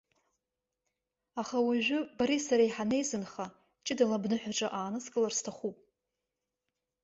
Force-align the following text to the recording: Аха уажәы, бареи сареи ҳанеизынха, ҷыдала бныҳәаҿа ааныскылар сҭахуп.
Аха 1.41 1.57
уажәы, 1.67 1.99
бареи 2.17 2.41
сареи 2.45 2.73
ҳанеизынха, 2.75 3.45
ҷыдала 3.85 4.17
бныҳәаҿа 4.23 4.67
ааныскылар 4.77 5.33
сҭахуп. 5.37 5.77